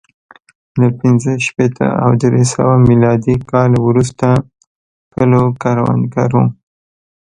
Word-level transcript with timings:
له 0.79 0.87
پنځه 0.99 1.31
شپېته 1.45 1.87
او 2.03 2.11
درې 2.23 2.43
سوه 2.53 2.75
میلادي 2.89 3.35
کال 3.51 3.71
وروسته 3.87 4.27
کلو 5.13 5.41
کروندګرو 5.61 6.43